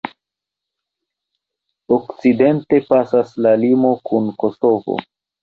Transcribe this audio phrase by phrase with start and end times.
[1.97, 4.99] Okcidente pasas la limo kun Kosovo.